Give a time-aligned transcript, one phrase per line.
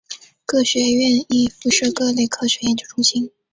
[0.47, 3.29] 各学院亦附设各类科学研究中心。